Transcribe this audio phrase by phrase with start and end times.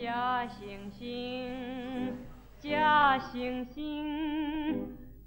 [0.00, 2.14] 假惺惺，
[2.58, 4.74] 假惺惺，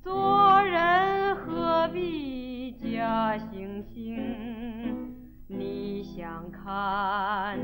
[0.02, 5.14] 做人何必假惺惺？
[5.46, 7.60] 你想看，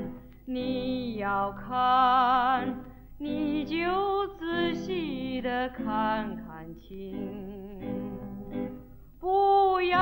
[0.45, 2.75] 你要看，
[3.17, 7.17] 你就仔细的看看清，
[9.19, 9.97] 不要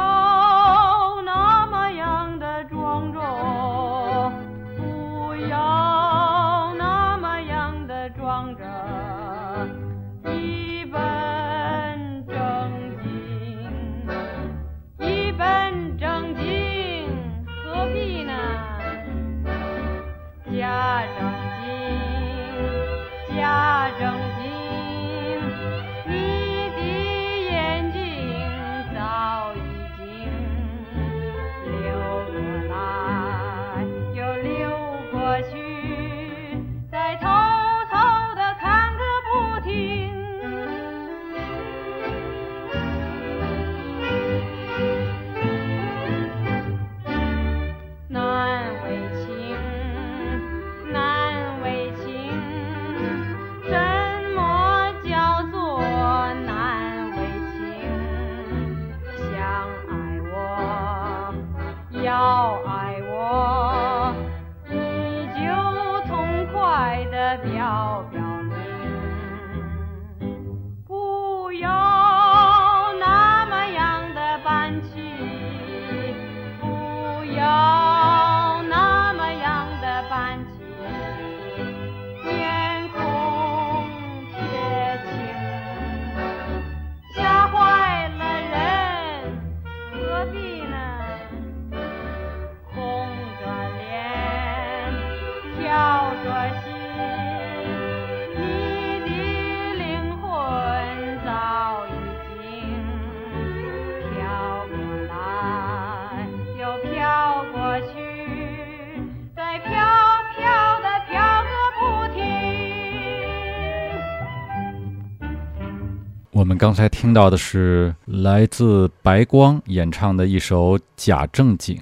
[116.58, 121.76] 刚才听到的是来自白光演唱的一首《假正经》，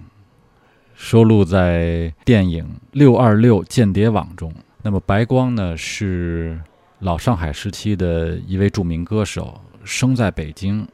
[0.94, 4.54] 收录在电影《六二六间谍网》中。
[4.82, 6.60] 那么白光呢，是
[7.00, 10.86] 老上海时期的一位著名歌手，生在北京，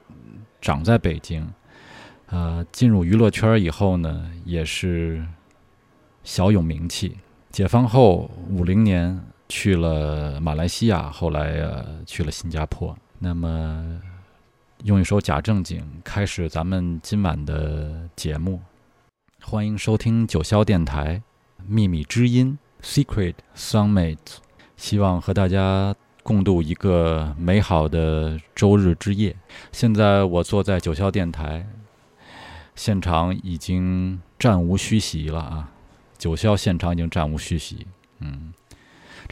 [0.61, 1.51] 长在北京。
[2.27, 5.25] 呃，进入娱乐圈以后呢，也是
[6.23, 7.17] 小有名气。
[7.49, 9.19] 解放后五零年
[9.49, 12.95] 去了马来西亚，后来呃去了新加坡。
[13.23, 14.01] 那么，
[14.83, 18.59] 用一首《假正经》开始咱们今晚的节目，
[19.43, 21.21] 欢迎收听九霄电台
[21.67, 24.17] 《秘密之音》（Secret Soundmate），
[24.75, 29.35] 希望和大家共度一个美好的周日之夜。
[29.71, 31.67] 现在我坐在九霄电台，
[32.75, 35.69] 现场已经战无虚席了啊！
[36.17, 37.85] 九霄现场已经战无虚席，
[38.17, 38.51] 嗯。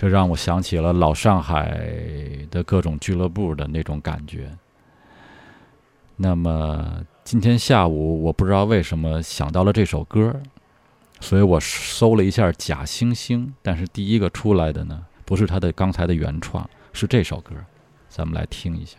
[0.01, 1.77] 这让我想起了老上海
[2.49, 4.49] 的各种俱乐部的那种感觉。
[6.15, 10.33] 那么今天下午，我不知道为什么想到了这首歌，
[11.19, 17.53] 所以我搜了一下《假惺惺》，但是第一个出来的呢，不是他的刚才的原创，是这首歌，
[18.07, 18.97] 咱们来听一下。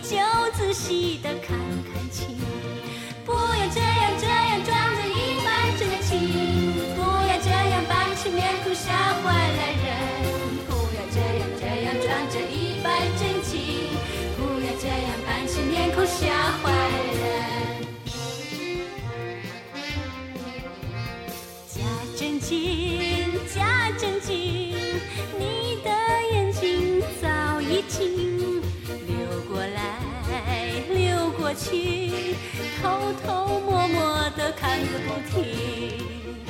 [0.00, 0.16] 就
[0.54, 1.58] 仔细的看
[1.92, 2.05] 看
[31.46, 32.34] 过去，
[32.82, 36.45] 偷偷摸摸的看个不停。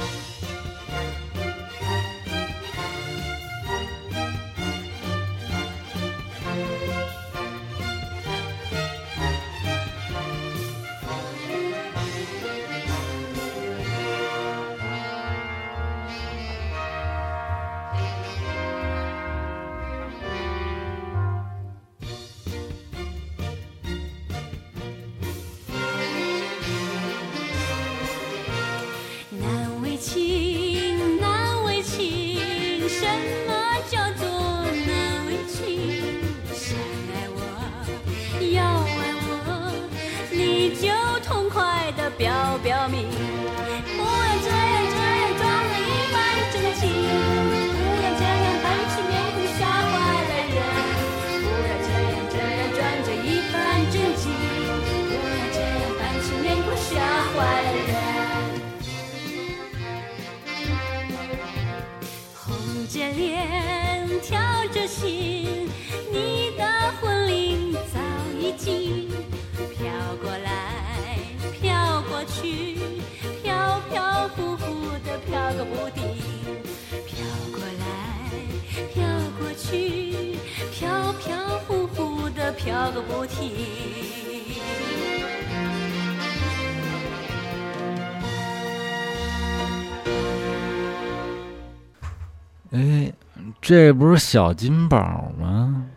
[93.68, 95.88] 这不是小金宝吗？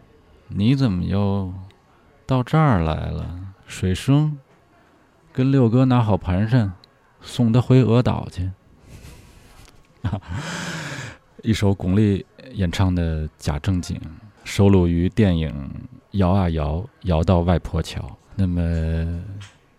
[0.48, 1.54] 你怎么又
[2.26, 3.40] 到这儿来了？
[3.68, 4.40] 水生，
[5.32, 6.74] 跟六哥拿好盘缠，
[7.22, 8.50] 送他回鹅岛去。
[11.44, 13.96] 一首巩俐演唱的《假正经》，
[14.44, 15.52] 收录于电影
[16.18, 18.02] 《摇啊摇，摇到外婆桥》。
[18.36, 19.24] 那么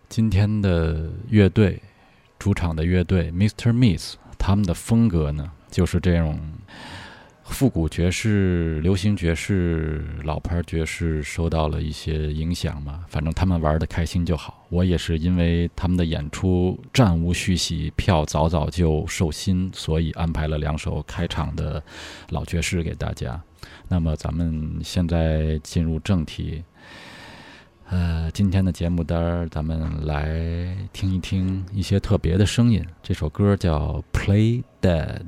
[0.09, 1.83] 今天的乐队，
[2.39, 3.73] 主场的乐队 Mr.
[3.73, 6.39] Miss，他们的风格呢，就是这种
[7.51, 13.05] 复古爵士、流行爵士、老牌爵士受到了一些影响嘛。
[13.09, 14.67] 反正他们玩的开心就好。
[14.71, 21.83] 我也是因为他们的演出战无虚席，票早早就售罄，所以安排了两首开场的
[22.31, 23.39] 老爵士给大家。
[23.89, 26.65] 那么咱们现在进入正题。
[27.89, 32.87] 呃，今天的节目单儿，咱们来听一听一些特别的声音。
[33.03, 35.19] 这首歌叫《Play Dead》。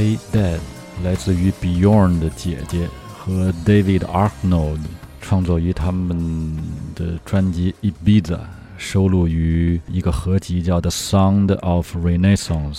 [0.00, 0.56] Play Dead》
[1.04, 4.78] 来自于 Beyond 的姐姐和 David Arnold，
[5.20, 6.56] 创作于他们
[6.94, 8.36] 的专辑《Ibiza》，
[8.78, 12.78] 收录于一个合集叫《The Sound of Renaissance》。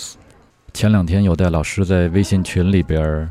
[0.74, 3.30] 前两天有带老师在微信群里边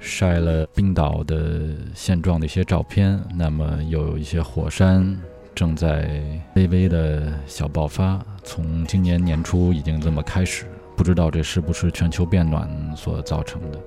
[0.00, 5.16] 晒了冰岛的现状的一些照片，那么有一些火山
[5.54, 6.20] 正在
[6.56, 10.66] 微微的小爆发，从今年年初已经这么开始。
[10.98, 13.78] 不知道这是不是全球变暖所造成的，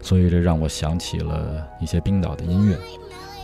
[0.00, 2.78] 所以这让我想起了一些冰岛的音乐。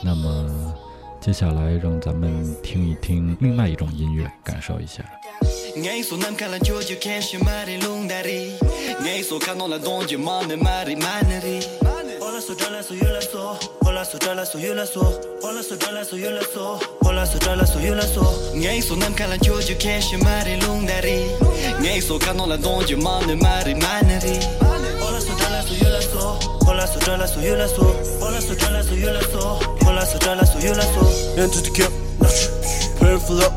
[0.04, 0.72] 那么，
[1.20, 2.30] 接下来让咱们
[2.62, 5.02] 听一听另外一种音乐，感受一下。
[12.20, 15.02] Hola so drala so yula so Hola so drala so yula so
[15.42, 16.16] Hola so drala so
[17.78, 18.22] yula so
[18.54, 21.26] Ngay so nam kalan choju kesh mari lung dari
[21.80, 24.38] Ngay so kanon la donju manu mari manari
[25.02, 27.82] Hola so drala so yula so Hola so drala so yula so
[28.20, 31.02] Hola so drala so yula so Hola so drala so yula so
[31.42, 31.94] Enter the camp
[33.00, 33.52] Purple up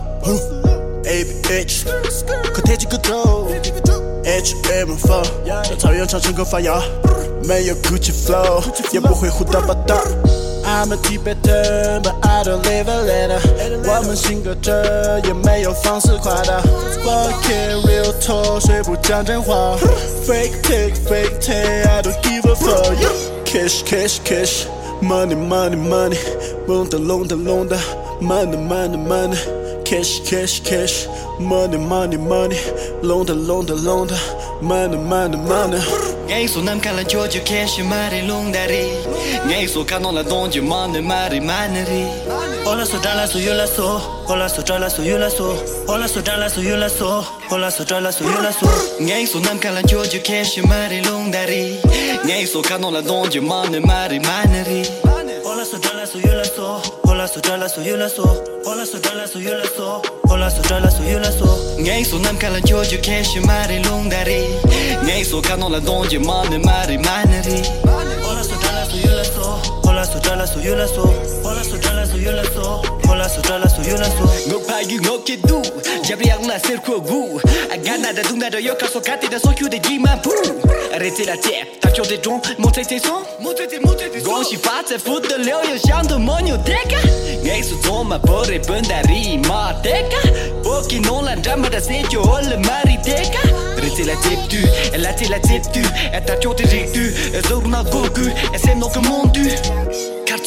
[1.06, 1.86] ABH
[2.54, 3.48] 可贴近个头
[4.24, 5.24] HM4
[5.68, 6.82] 在草原上成功发芽
[7.44, 9.74] 没有 Gucci flow，也不会胡打八
[10.71, 10.71] 道。
[10.71, 13.41] I'm a Tibetan, but I don't live a letter。
[13.87, 16.61] 我们性格着，也没有方式夸大。
[17.05, 19.77] Fuck it, real talk，谁不讲真话？
[20.27, 24.67] Fake take, fake take, I don't give a fuck。Cash, cash, cash,
[25.01, 26.19] money, money, money，
[26.67, 27.77] 隆的隆的隆的，
[28.21, 31.07] money, money, money。Cash, cash, cash,
[31.39, 32.59] money, money, money，
[33.03, 34.17] 隆的隆的隆的，
[34.61, 35.81] money, money, money。
[36.32, 38.88] ngay so nam kala jo jo ke shi mari long dari
[39.48, 42.04] ngay so kanon la don jo man mari manari
[42.64, 43.88] hola so dala so yo la so
[44.30, 45.48] hola so dala so yo la so
[45.90, 47.10] hola so dala so yo la so
[47.50, 48.66] hola so dala so yo la so
[49.04, 51.76] ngay so nam kala jo jo ke shi mari long dari
[52.24, 54.82] ngay so kanon la don jo man mari manari
[55.44, 57.01] hola so dala so yo la so
[57.32, 58.24] so dala so you la so
[58.66, 61.46] Ola so dala so you la so Ola so dala so you la so
[61.80, 67.64] Ngay so nam kala jojo kesh mari lung Ngay so kanon la donje mari manari
[68.44, 69.44] so dala so you la so
[69.88, 71.04] Ola so dala so you la so
[71.48, 74.10] Ola so dala so you la so Ola so dala so la
[76.04, 77.40] Jabri yang la ser ko gu.
[77.72, 78.24] Agana da
[79.40, 80.32] so kyu de ji pu.
[80.94, 84.58] Arrêtez la terre, t'as des dons, montez tes sons Montez tes, montez tes sons Gonchi
[84.58, 86.60] de l'eau, yo j'en demande
[87.82, 95.82] 牛爹个艺术做嘛不得本大力马爹个我给弄烂这么的谁就我了马里爹个 Arrêtez la tête tu, elle a la tête tu
[96.14, 98.80] Elle t'a sur tes tu, elle sort na gogu Elle s'aime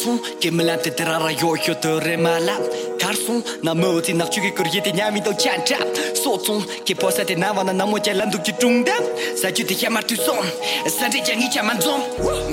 [0.05, 2.57] Karsun kemlan te terara yo yo te remala.
[3.01, 5.81] Karsun na mo ti nak chuki kur yete nyami do chan chap
[6.15, 9.03] So tsun ke posa te na wana na mo cha lam du ki tung dam
[9.35, 10.45] Sa ju te yamar tu son
[10.89, 12.01] Sa te jangi cha man zon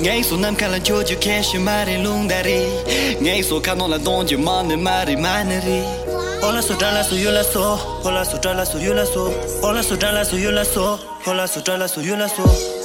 [0.00, 2.64] Ngay so nam kalan jo ju ken mare lung dari
[3.20, 5.84] Ngay so kanon la don ju man mare manari
[6.40, 9.30] Hola so dala so yula so Hola so dala so yula so.
[9.60, 12.81] Hola so dala so yula so Hola so dala so yula so.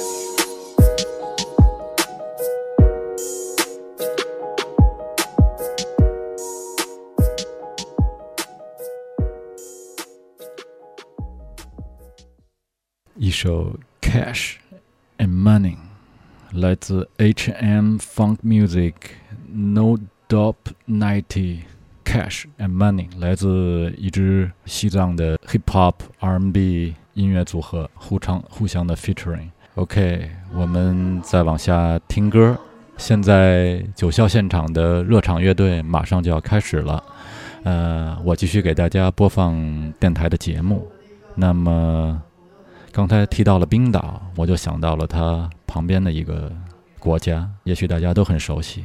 [13.40, 14.54] 首《Cash
[15.18, 15.76] and Money》
[16.60, 17.94] 来自 H.M.
[17.98, 18.94] Funk Music
[19.46, 19.96] No
[20.28, 20.56] Dop
[20.88, 21.58] Ninety。
[22.04, 29.50] Cash and Money 来自一支西藏的 Hip Hop R&B 音乐组合，互唱互相的 featuring。
[29.76, 32.58] OK，我们再往下听歌。
[32.96, 37.04] 现在九霄现场的热场乐队马上就要开始了。
[37.62, 40.90] 呃，我继续给大家播放电台的节目。
[41.36, 42.20] 那么。
[42.98, 46.50] 刚才提到了冰岛，我就想到了它旁边的一个
[46.98, 48.84] 国家，也许大家都很熟悉。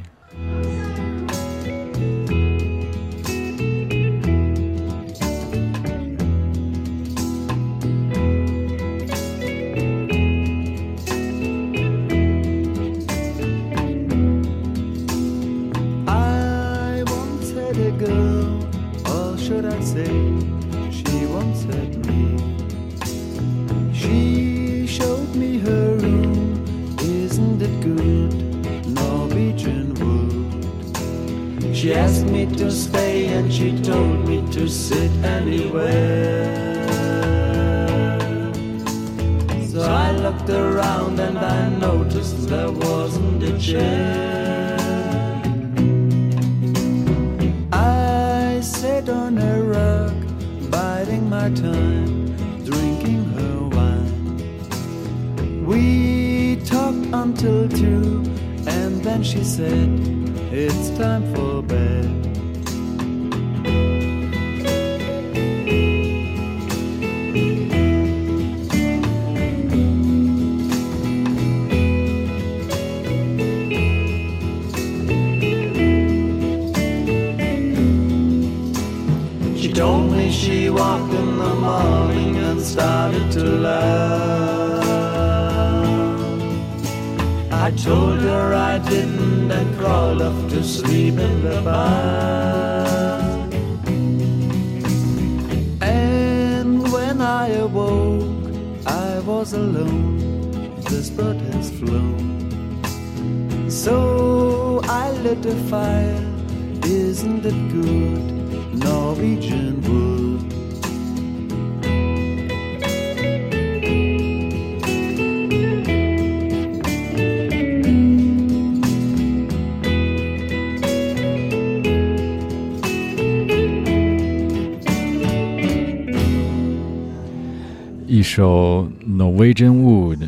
[128.24, 130.20] 一首 Norwegian Wood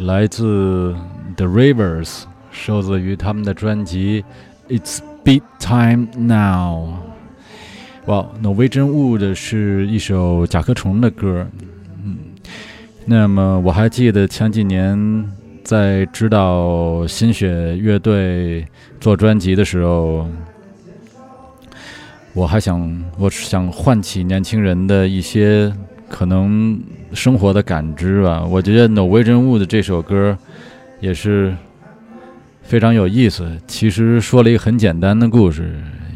[0.00, 0.96] 来自
[1.36, 4.24] The Rivers，收自于他们的专辑
[4.74, 6.88] 《It's Beat Time Now》。
[8.06, 11.46] 哇，Norwegian Wood 是一首甲壳虫的歌。
[12.02, 12.16] 嗯，
[13.04, 15.30] 那么我还记得前几年
[15.62, 18.66] 在知道新雪乐队
[18.98, 20.26] 做专辑的时候，
[22.32, 25.70] 我还想，我想唤起年轻人的一些
[26.08, 26.80] 可能
[27.12, 28.44] 生活的感知吧。
[28.44, 30.36] 我觉得《Norwegian Wood》这首歌
[31.00, 31.54] 也是
[32.62, 33.58] 非常有意思。
[33.66, 35.74] 其实说了一个很简单的故事：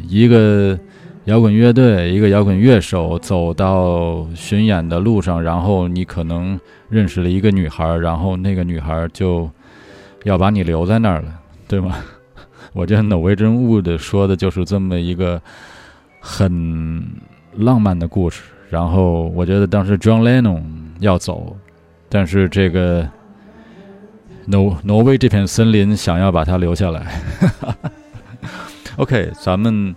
[0.08, 0.78] 一个
[1.26, 9.48] 摇滚乐队，一个摇滚乐手走到巡演的路上，然后你可能认识了一个女孩，然后那个女孩就
[10.24, 11.28] 要把你留在那儿了，
[11.68, 11.96] 对吗？
[12.72, 15.40] 我觉得《Norwegian Wood》说的就是这么一个
[16.20, 17.02] 很
[17.56, 18.42] 浪漫的故事。
[18.72, 20.62] 然后我觉得当时 John Lennon
[20.98, 21.54] 要走，
[22.08, 23.06] 但是这个
[24.46, 27.20] 挪挪威这片森林想要把他留下来。
[28.96, 29.94] OK，咱们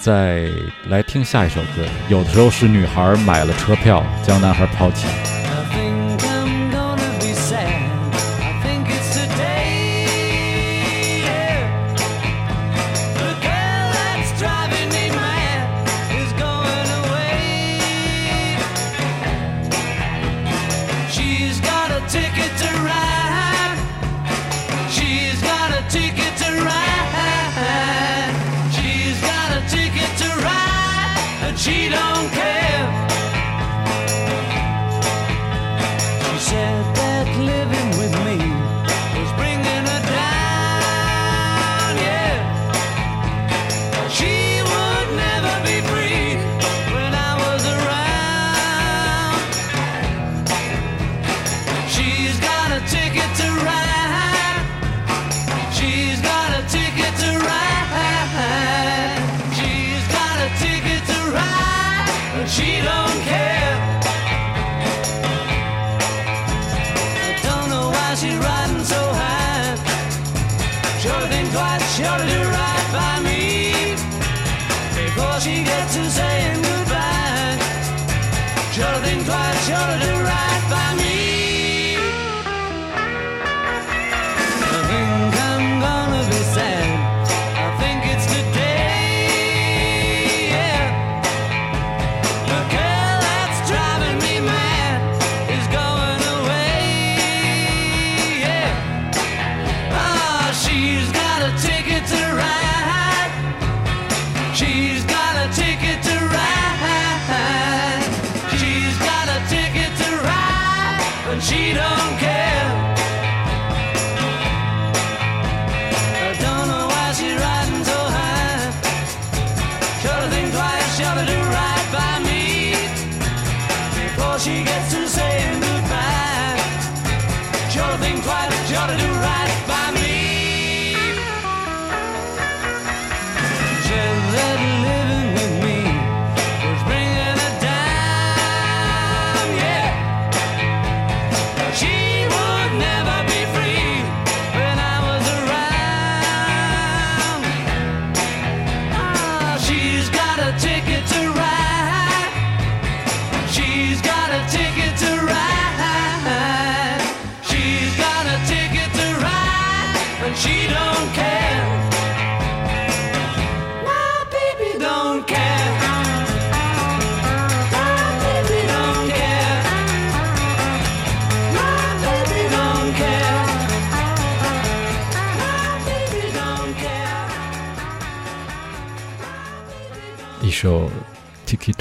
[0.00, 0.48] 再
[0.88, 1.84] 来听下一首歌。
[2.08, 5.06] 有的时候是女孩买了车票将男孩抛弃。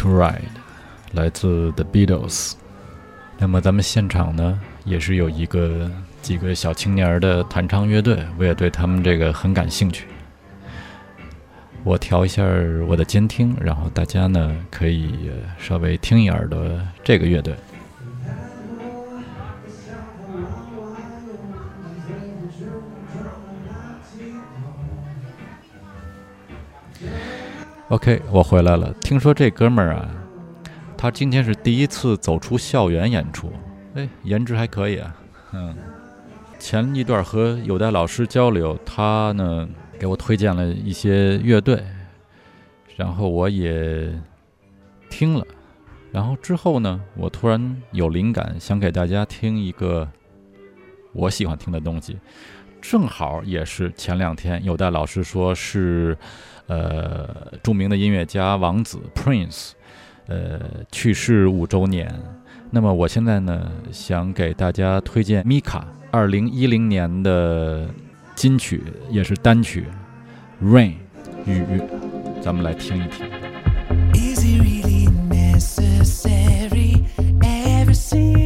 [0.06, 0.42] right，
[1.14, 2.54] 来自 the Beatles。
[3.38, 5.92] 那么咱们现场呢，也是有一个
[6.22, 10.06] 几个小青年的弹唱乐队，我也对他们这个很感兴趣。
[11.84, 12.44] 我调一下
[12.88, 16.60] 我的监听，然后大家呢可以稍微听一耳朵
[17.04, 17.54] 这个乐队。
[27.90, 28.92] OK，我回来了。
[29.00, 30.10] 听说这哥们儿啊，
[30.98, 33.54] 他今天是第一次走出校园演出，
[33.94, 35.16] 哎，颜值还可以啊。
[35.54, 35.76] 嗯，
[36.58, 39.70] 前一段和有代老师交流，他呢
[40.00, 41.80] 给我推荐了一些乐队，
[42.96, 44.12] 然后我也
[45.08, 45.46] 听了。
[46.12, 50.10] 然后之后呢，我突然有灵感，想给大家听一个
[51.14, 52.18] 我喜欢听的东西。
[52.88, 56.18] 正好也是前两天，有戴老师说是，
[56.68, 57.28] 呃，
[57.64, 59.72] 著名的音乐家王子 Prince，
[60.28, 60.60] 呃，
[60.92, 62.14] 去世五周年。
[62.70, 67.90] 那么我现在呢，想给大家推荐 Mika 二零一零年的
[68.36, 69.86] 金曲，也是单曲
[70.66, 70.94] 《Rain》
[71.52, 71.82] 雨，
[72.42, 73.26] 咱们来听一听。
[74.14, 77.04] Really necessary?
[77.42, 78.45] Ever?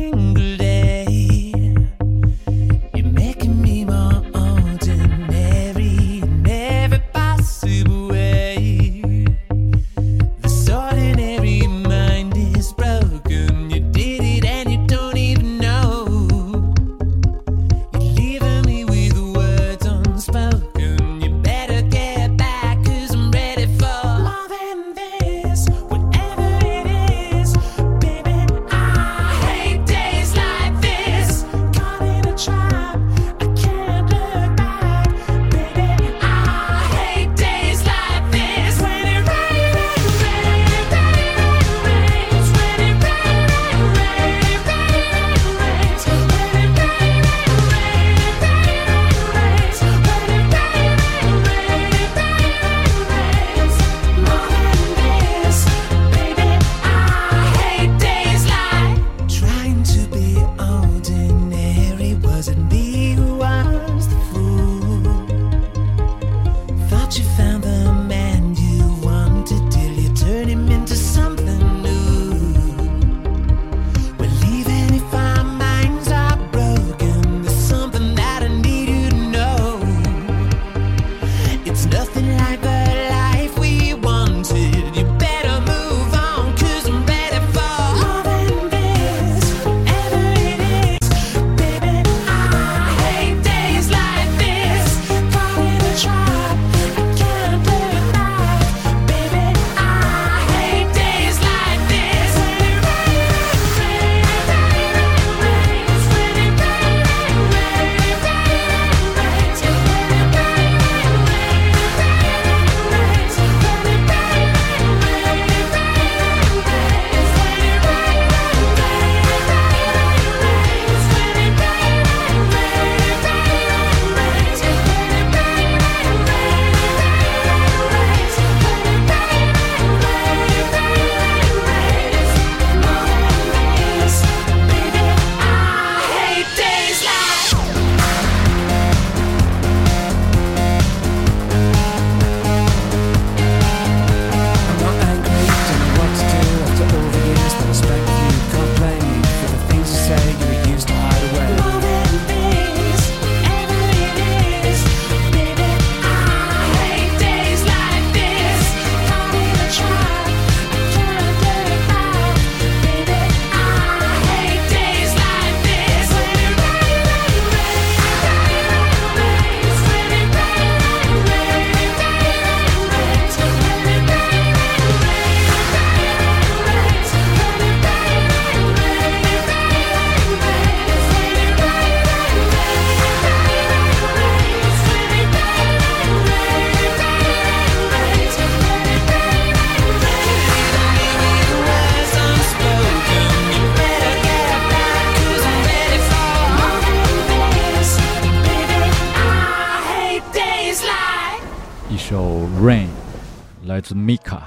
[203.90, 204.40] 来自 Mika，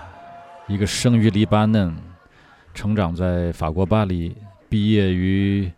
[0.69, 1.93] 一个生于黎巴嫩，
[2.75, 4.37] 成长在法国巴黎，
[4.69, 5.69] 毕业于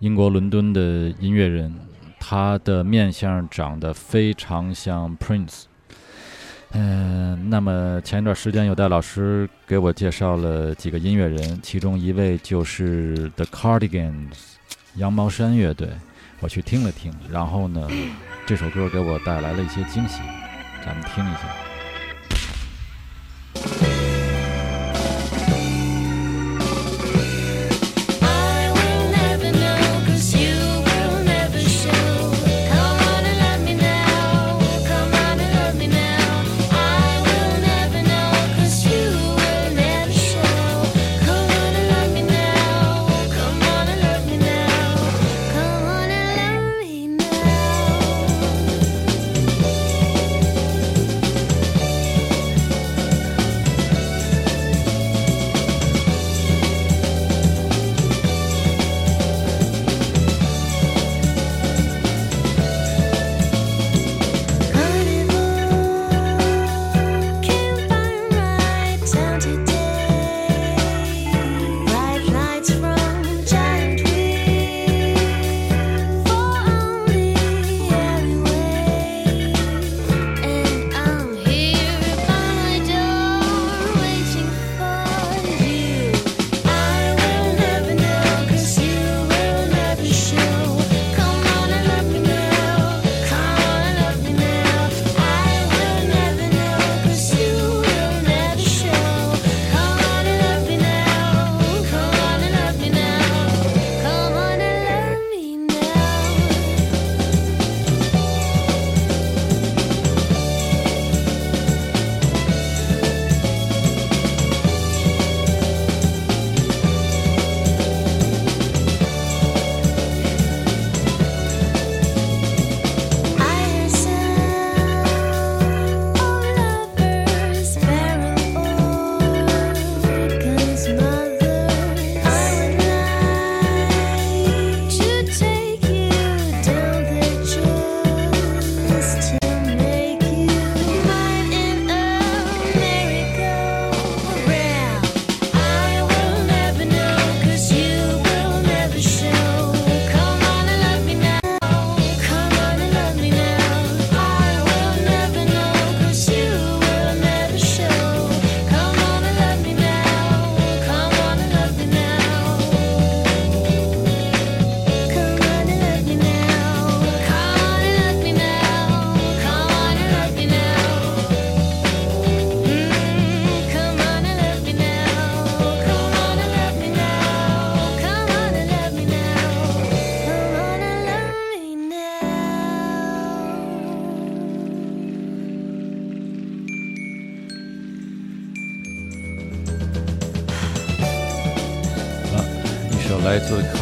[0.00, 0.80] 英国伦敦的
[1.18, 1.74] 音乐人。
[2.20, 5.62] 他的面相长得非常像 Prince。
[6.72, 14.56] 嗯、那么前一段时间有戴老师给我介绍了几个音乐人，其中一位就是 The Cardigans
[14.96, 15.88] 羊毛衫乐队，
[16.40, 17.88] 我去听了听，然后呢，
[18.44, 20.20] 这首歌给我带来了一些惊喜，
[20.84, 21.67] 咱们听一下。
[23.70, 23.97] Thank you.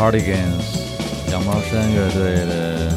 [0.07, 2.93] Cardigans 羊毛衫乐队的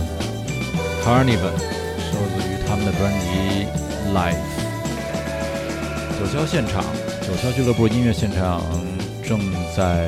[1.04, 1.58] Carnival，
[1.98, 3.66] 收录于他们的专辑
[4.14, 4.36] 《Life》。
[6.20, 6.84] 九霄现场，
[7.24, 8.62] 九霄俱乐部音乐现场
[9.24, 9.40] 正
[9.76, 10.08] 在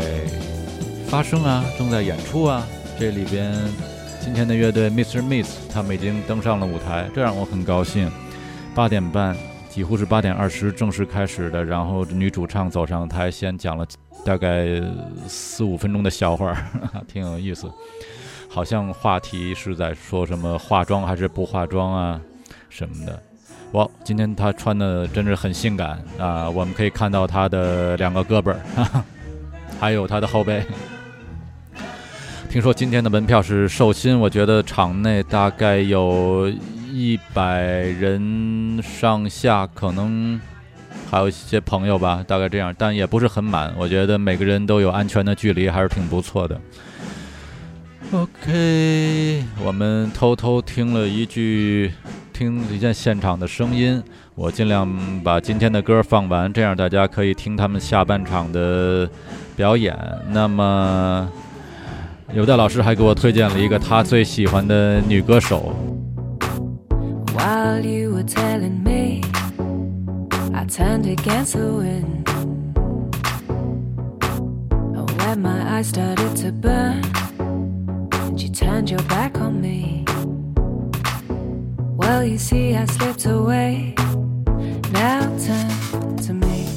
[1.08, 2.68] 发生啊，正在演出啊。
[3.00, 3.52] 这里边
[4.24, 5.24] 今天的乐队 Mr.
[5.24, 8.12] Miss 他们已经登上了舞台，这让我很高兴。
[8.76, 9.36] 八点半，
[9.72, 13.84] 几乎是八点二十正式开始的，然后女主唱走上台，先讲了
[14.26, 14.82] 大概
[15.28, 16.58] 四五分钟的笑话儿，
[17.08, 17.72] 挺有意思。
[18.50, 22.22] 好像话题是在说什么化妆还是不化妆啊
[22.70, 23.22] 什么的。
[23.72, 26.50] 哇，今天她穿的真是很性感啊！
[26.50, 28.54] 我们可以看到她的两个胳膊，
[29.80, 30.62] 还有她的后背。
[32.50, 36.52] 听说今天的门票是售罄，我觉得场内大概有
[36.92, 40.38] 一百人上下，可能
[41.12, 43.74] 还有一些朋友吧，大概这样，但也不是很满。
[43.78, 46.58] 我觉得每个人都有安全的距离，还是挺不错的。
[48.14, 51.92] OK，我们偷偷听了一句，
[52.32, 54.02] 听一下现场的声音。
[54.36, 54.88] 我尽量
[55.22, 59.10] 把今天的歌放完，这样大家可以听他们下半场的
[59.58, 59.94] 表演。
[60.30, 61.30] 那么，
[62.34, 65.76] 有的老师还给我推荐了一个他最喜欢的女歌手
[67.36, 69.22] ，While you were telling me,
[70.62, 72.28] I turned against the wind.
[75.18, 77.04] When my eyes started to burn,
[77.40, 80.06] and you turned your back on me.
[81.98, 83.96] Well, you see, I slipped away.
[84.92, 86.68] Now turn to me.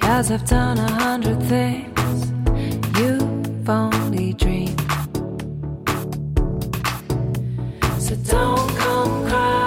[0.00, 2.32] Cause I've done a hundred things
[2.98, 4.80] you've only dreamed.
[7.98, 9.59] So don't come crying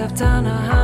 [0.00, 0.77] I've done a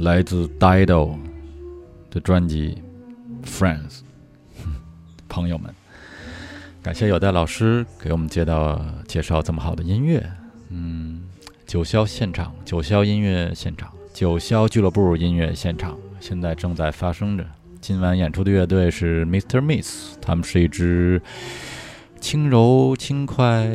[0.00, 1.14] 来自 Dido
[2.10, 2.82] 的专辑
[3.44, 4.00] Friends，
[5.28, 5.74] 朋友们，
[6.82, 10.26] 感谢有代老师给我们介绍介绍这么好的音乐，
[10.70, 11.22] 嗯，
[11.66, 17.44] 九霄现场，九霄音乐现场，九霄俱乐部音乐现场，现在正在发生着。
[17.82, 19.60] 今晚演出的乐队是 Mr.
[19.60, 21.20] Miss，他们是一支
[22.20, 23.66] 轻柔、轻快、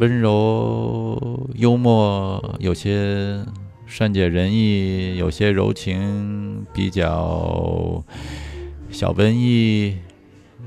[0.00, 3.44] 温柔、幽默，有些
[3.86, 8.02] 善解人意，有些柔情，比较
[8.90, 9.98] 小文艺，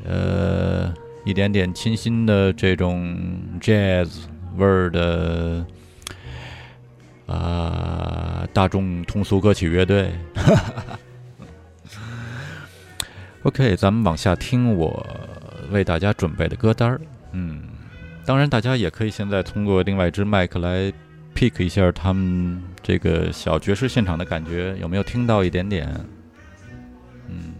[0.05, 0.93] 呃，
[1.25, 3.17] 一点点清新的这种
[3.59, 4.09] jazz
[4.55, 5.65] 味儿的。
[7.25, 10.09] 啊、大众通俗歌曲乐队。
[13.43, 15.05] OK，咱们往下听我
[15.69, 17.01] 为大家准备的歌单儿。
[17.33, 17.63] 嗯，
[18.25, 20.89] 当然，大家也可以现在通过另外一支麦克来
[21.37, 25.87] pick 一下他们这个小爵士现场的感觉，有没有听到一点点？
[27.29, 27.53] 嗯，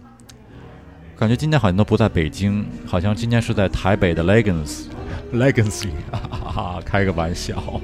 [1.16, 4.86] 感觉今天好像都不在北京，好像今天是在台北的 Legacy
[5.32, 7.80] Legacy，哈哈哈， 开个玩笑。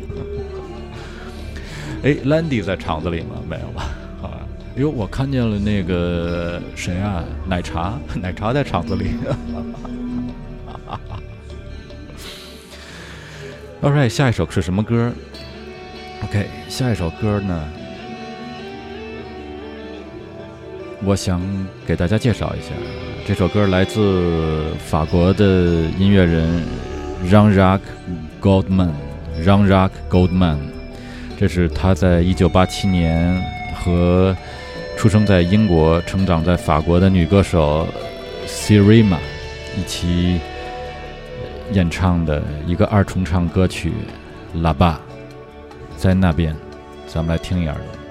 [2.02, 3.36] 哎，Landy 在场子里吗？
[3.48, 3.82] 没有吧？
[4.20, 4.42] 啊，
[4.76, 9.12] 哎呦，我看见了那个谁啊，奶茶， 奶茶在场子里。
[13.80, 15.12] Alright，下一首是什么歌
[16.22, 17.68] ？OK，下一首歌呢，
[21.04, 21.40] 我想
[21.86, 22.70] 给大家介绍一下，
[23.26, 25.44] 这首歌来自法国的
[25.98, 26.62] 音乐人
[27.26, 27.80] Jean-Jacques
[28.40, 30.58] Goldman，Jean-Jacques Goldman，
[31.38, 33.42] 这是他在一九八七年
[33.74, 34.36] 和
[34.96, 37.86] 出生在英国、成长在法国的女歌手
[38.46, 39.18] Sirima
[39.76, 40.38] 一起
[41.72, 43.92] 演唱的一个二重唱歌曲
[44.60, 45.00] 《喇叭》，
[45.96, 46.54] 在那边，
[47.06, 48.03] 咱们来听一耳朵。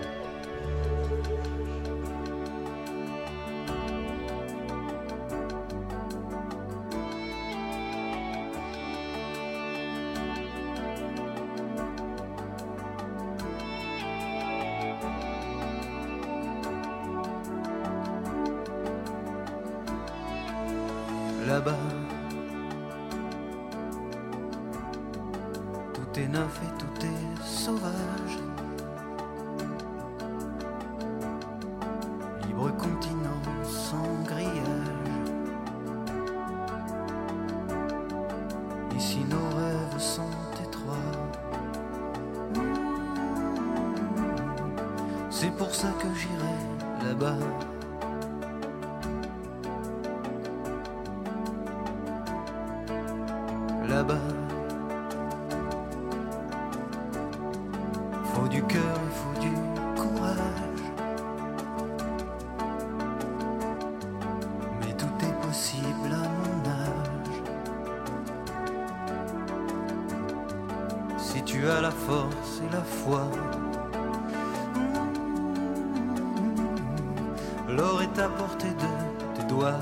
[77.75, 79.79] L'or est à portée de tes doigts.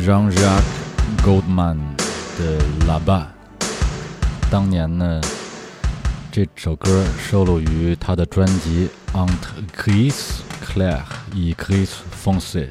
[0.00, 0.62] Jean-Jacques
[1.24, 1.78] Goldman
[2.38, 3.32] 的《喇叭》。
[4.50, 5.20] 当年呢，
[6.30, 11.90] 这首歌收录于他的专辑《Entre Chris Clair et Chris
[12.24, 12.66] Foncé》。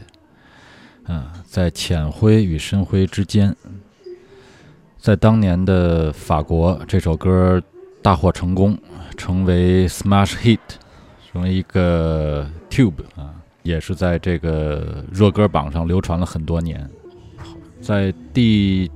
[1.08, 3.56] 嗯，在浅灰与深灰之间，
[5.00, 7.62] 在当年的法国，这首歌
[8.02, 8.78] 大获成功，
[9.16, 10.60] 成为 smash hit，
[11.32, 16.90] 成为一个 tube 啊，也是在这个热歌榜上流传了很多年。
[17.88, 18.92] 在第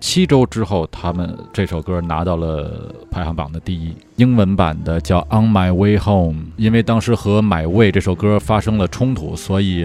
[0.00, 3.94] 七周之后，他们这首歌拿到了排行榜的第一。
[4.16, 9.84] 英文版的叫《On My Way Home》，因为当时和《My Way》这首歌发生了冲突，所以、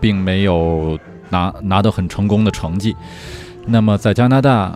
[0.00, 0.98] 并没有
[1.28, 2.96] 拿拿到很成功的成绩。
[3.66, 4.74] 那么在加拿大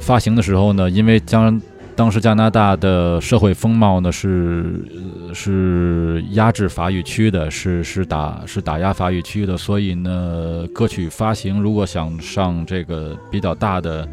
[0.00, 1.60] 发行的时候呢，因为将
[1.96, 4.84] 当时加拿大的社会风貌呢是
[5.32, 14.08] 是压制法语区的，是是打是打压法语区的，所以呢，歌曲发行如果想上这个比较大的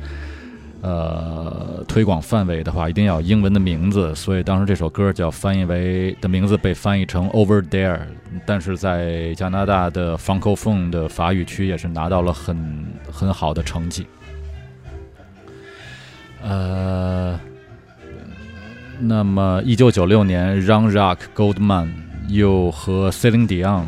[0.82, 8.02] 呃推广范围的话，一定要英文的名字，所以当时这首歌叫翻译为的名字被翻译成 Over There，
[8.46, 14.06] 但是在加拿大的 Francophone 的法语区也是拿到了很很好的成绩。
[16.44, 17.40] 呃，
[19.04, 21.88] 那么一九九六年，Jean-Jacques Goldman
[22.28, 23.86] 又和 Celine Dion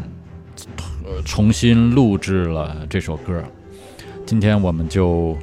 [1.24, 3.44] 重新录制了这首歌。
[4.26, 5.38] 今天我们就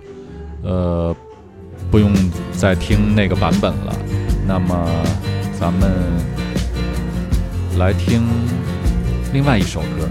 [0.63, 1.15] 呃
[1.89, 2.13] 不用
[2.51, 3.97] 再听那个版本了，
[4.45, 4.89] 那么
[5.59, 5.89] 咱们
[7.79, 8.23] 来听
[9.33, 10.09] 另外一首歌。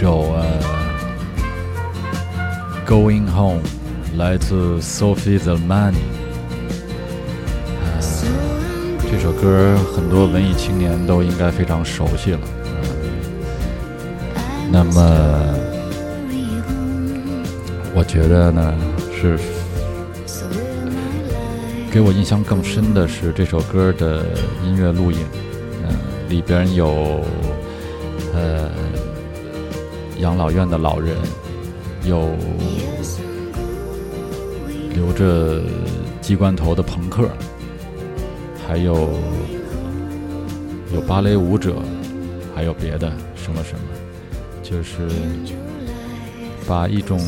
[0.00, 0.44] 首呃
[2.88, 3.60] 《Going Home》，
[4.16, 5.96] 来自 Sophie Zelmani。
[7.82, 8.00] 呃，
[9.10, 12.38] 这首歌很多文艺青年都应该非常熟悉了。
[14.70, 14.92] 那么，
[17.92, 18.72] 我觉得呢，
[19.20, 19.36] 是
[21.90, 24.24] 给我印象更深的是这首歌的
[24.64, 25.18] 音乐录影，
[25.82, 25.90] 嗯、
[26.28, 27.20] 里边有
[30.28, 31.16] 养老院的老人，
[32.04, 32.28] 有
[34.94, 35.62] 留着
[36.20, 37.30] 机关头的朋克，
[38.66, 39.08] 还有
[40.92, 41.76] 有芭蕾舞者，
[42.54, 43.80] 还有别的什么什么，
[44.62, 45.08] 就是
[46.66, 47.18] 把一种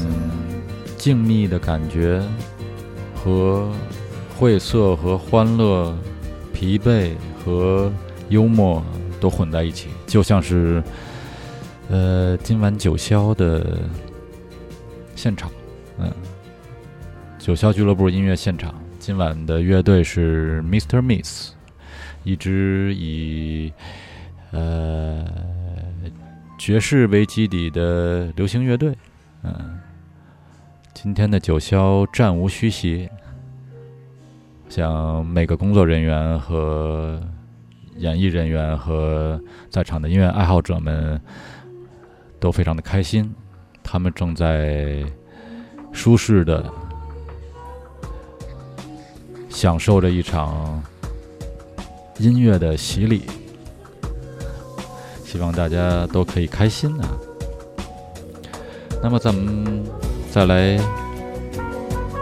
[0.98, 2.22] 静谧的感觉
[3.14, 3.66] 和
[4.36, 5.96] 晦涩和欢乐、
[6.52, 7.90] 疲惫和
[8.28, 8.84] 幽默
[9.18, 10.82] 都混在一起，就像是
[11.90, 13.78] 呃今晚九霄的
[15.16, 15.50] 现场，
[15.98, 16.08] 嗯，
[17.36, 21.02] 九霄俱乐部音乐现场，今晚的乐队是 Mr.
[21.02, 21.50] Miss，
[22.22, 23.72] 一支以
[24.52, 25.26] 呃
[26.60, 28.96] 爵士为基底的流行乐队，
[29.42, 29.80] 嗯，
[30.94, 33.08] 今天的九霄战无虚席。
[34.68, 37.20] 想每个工作人员和
[37.96, 41.20] 演艺人员和在场的音乐爱好者们
[42.40, 43.32] 都非常的开心，
[43.82, 45.04] 他们正在
[45.92, 46.64] 舒适的
[49.50, 50.82] 享受着一场
[52.18, 53.22] 音乐的洗礼，
[55.24, 57.08] 希望大家都可以开心啊。
[59.02, 59.84] 那么咱们
[60.30, 60.78] 再来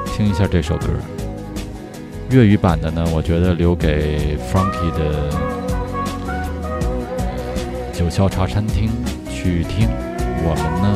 [0.06, 0.86] 听一下这首歌。
[2.30, 5.30] 粤语版的呢，我觉得留给 Frankie 的
[7.92, 8.90] 九霄茶餐厅
[9.30, 9.88] 去听。
[10.44, 10.86] 我们呢，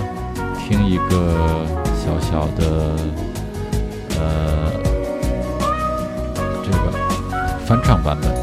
[0.58, 1.12] 听一个
[1.94, 2.60] 小小的
[4.18, 4.20] 呃
[6.62, 6.82] 这个
[7.66, 8.41] 翻唱版本。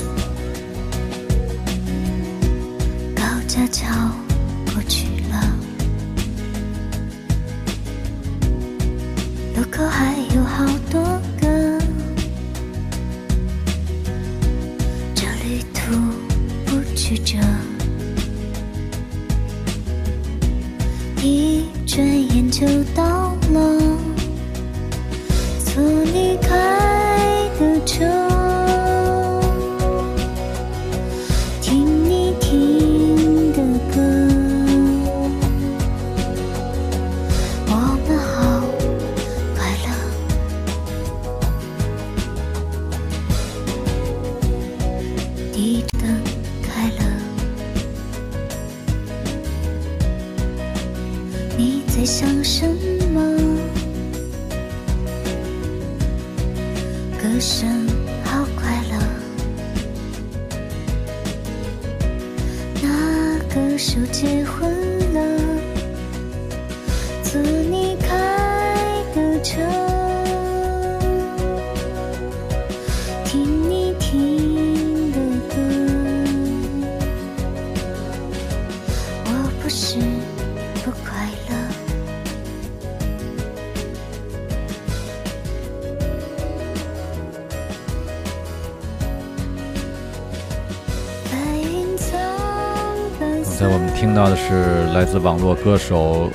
[94.52, 96.28] 是来自网络歌手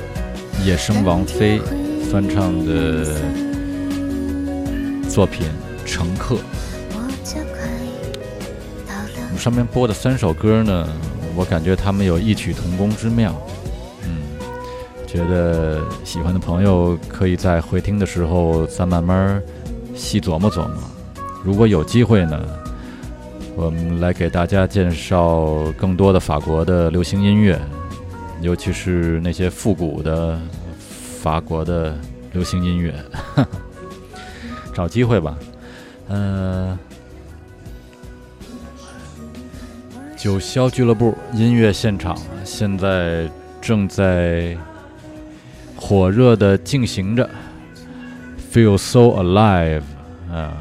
[0.65, 1.61] 野生王菲
[2.12, 3.05] 翻唱的
[5.11, 5.49] 作品
[5.85, 6.37] 《乘客》。
[6.93, 7.69] 我加快
[8.87, 10.89] 到了我们上面播的三首歌呢，
[11.35, 13.35] 我感觉他们有异曲同工之妙。
[14.05, 14.23] 嗯，
[15.09, 19.43] 觉得喜欢的朋友可以在回听的时候再慢慢
[19.93, 20.77] 细琢磨琢磨。
[21.43, 22.41] 如果有机会呢，
[23.57, 27.61] 我们来给大家介绍更多的法国的流行音乐，
[28.45, 30.39] 尤其是那些复古的
[31.23, 31.99] 法国的
[32.33, 32.95] 流行音乐。
[34.75, 35.39] 找机会吧，
[36.09, 36.77] 嗯、
[40.17, 42.15] 九霄俱乐部音乐现场
[42.45, 43.31] 现在
[43.63, 44.55] 正在
[45.77, 47.31] 火热的进行着
[48.53, 49.83] ，Feel so alive，
[50.31, 50.61] 啊、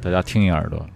[0.00, 0.86] 大家听一耳朵。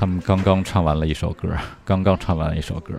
[0.00, 1.46] 他们刚刚唱完了一首歌，
[1.84, 2.94] 刚刚唱完了一首歌。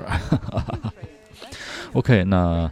[1.93, 2.69] OK，那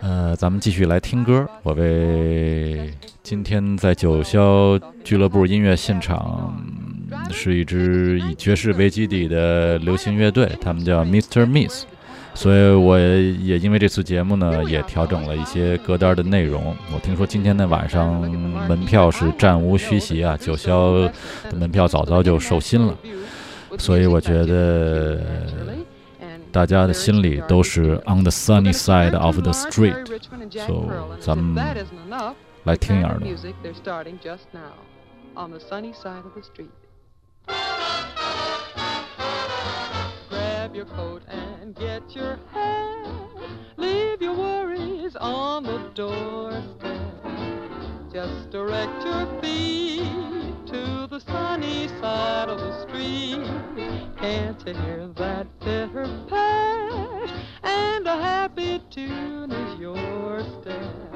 [0.00, 1.46] 呃，咱们继续来听歌。
[1.62, 2.90] 我为
[3.22, 6.56] 今天在九霄俱乐部音乐现场
[7.30, 11.44] 是一支以爵士为基底的流行乐队，他们叫 Mr.
[11.44, 11.84] Miss。
[12.32, 16.74] 所以我也也因为这次节目呢，也调整了一些歌单的内容。
[16.94, 18.18] 我听说今天的晚上
[18.66, 21.04] 门票是战无虚席啊，九霄
[21.50, 22.96] 的门票早早就售罄了，
[23.77, 25.19] 所以我觉得
[26.51, 30.85] 大家的心里都是 on the sunny side of the street。So，
[31.19, 31.55] 咱们
[32.63, 33.27] 来听一耳朵。
[33.27, 34.75] Music they're starting just now
[35.35, 36.69] on the sunny side of the street.
[40.29, 43.07] Grab your coat and get your hat.
[43.77, 47.01] Leave your worries on the doorstep.
[48.13, 49.96] Just direct your feet to
[51.18, 53.44] the sunny side of the street.
[54.18, 57.30] Can't you hear that bitter pat?
[57.62, 61.14] And a happy tune is your step.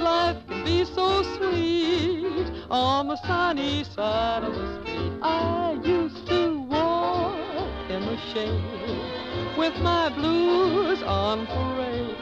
[0.00, 5.12] Life can be so sweet on the sunny side of the street.
[5.22, 12.16] I used to walk in the shade with my blues on parade.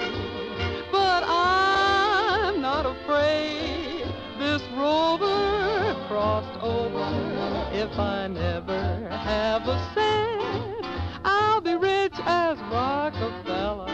[0.90, 4.06] But I'm not afraid
[4.38, 5.33] this rover
[6.64, 7.70] over.
[7.72, 10.86] If I never have a cent,
[11.24, 13.92] I'll be rich as Rockefeller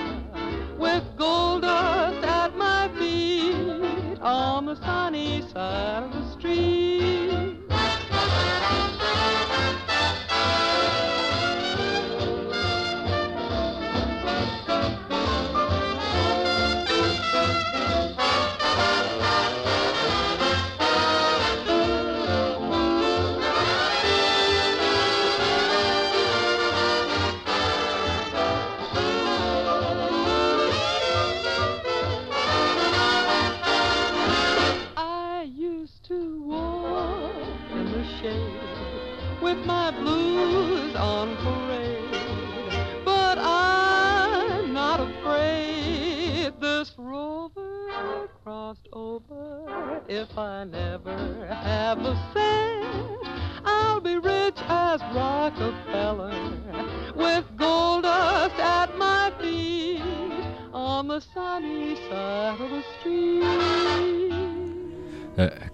[0.78, 6.29] with gold dust at my feet on the sunny side of the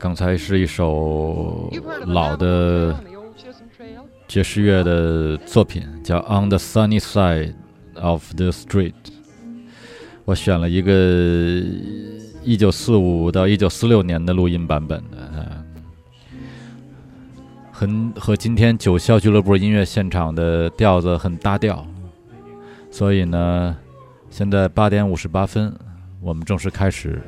[0.07, 1.69] 刚才是一首
[2.07, 2.95] 老的?
[4.29, 7.55] 爵士乐的作品，叫《On the Sunny Side
[8.01, 8.93] of the Street》。
[10.25, 11.61] 我选了一个
[12.45, 15.65] 一九四五到一九四六年的录音版本的，呃
[17.73, 21.85] 很和今天九霄俱乐部音乐现场的调子很搭调。
[22.93, 23.77] 所以呢，
[24.31, 25.77] 现在八点五十八分，
[26.21, 27.21] 我们正式开始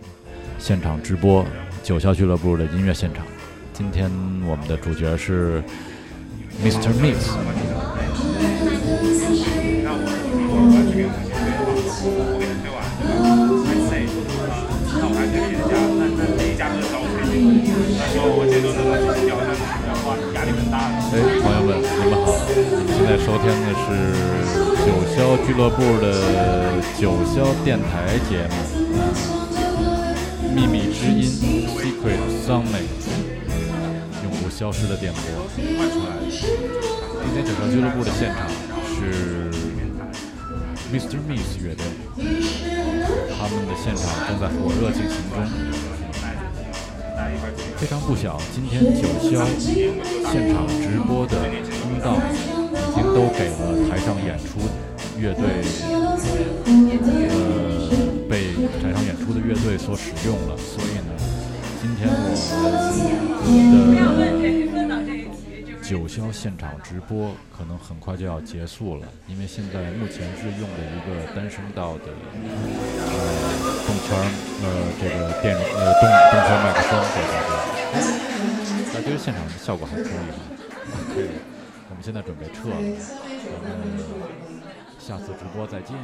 [0.61, 1.45] 现场直播
[1.89, 3.25] 九霄俱乐部的音乐现场。
[3.73, 4.11] 今天
[4.47, 5.63] 我们的主角是
[6.63, 6.93] Mr.
[7.01, 7.33] Mix。
[7.33, 7.49] 我
[10.69, 12.85] 要去给母亲催的话，我给她催完，对吧？
[13.65, 14.13] 很累啊，
[15.01, 17.57] 那我还催别的家，那那每一家都是找我催的，
[17.97, 19.49] 那时候我节奏那么去调整，
[19.89, 21.01] 然后压力很大的。
[21.09, 22.37] 哎，朋友们，你们好！
[22.53, 23.97] 你们现在收听的是
[24.85, 28.61] 九霄俱乐部的九霄电台节目，
[30.53, 31.25] 《秘密之音》
[34.59, 35.23] 消失的电波。
[35.55, 35.63] 今
[37.33, 38.51] 天九霄俱乐部的现场
[38.91, 39.53] 是
[40.91, 41.23] Mr.
[41.23, 41.87] Miss 乐队，
[43.39, 45.39] 他们的现场正在火热进行中。
[47.77, 49.47] 非常不巧，今天九霄
[50.29, 51.37] 现场直播的
[51.79, 54.59] 通道已经都给了台上演出
[55.21, 55.63] 乐队，
[57.31, 57.39] 呃，
[58.29, 60.57] 被台上演出的乐队所使用了。
[60.59, 61.15] 所以呢，
[61.81, 62.19] 今天我
[63.55, 64.38] 们的
[65.89, 72.13] 九霄现场直播可能很快就要结束了，因为现在目前是用的一个单声道的
[73.09, 73.17] 呃
[73.87, 74.13] 动圈
[74.61, 74.69] 呃
[75.01, 77.57] 这个电呃动动圈麦克风，对对对。
[78.93, 80.13] 大家觉得现场的效果还可以吗？
[81.15, 81.29] 可以。
[81.89, 83.73] 我们现在准备撤了，咱们
[84.99, 85.97] 下次直播再见。